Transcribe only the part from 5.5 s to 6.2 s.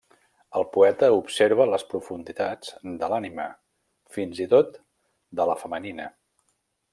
la femenina.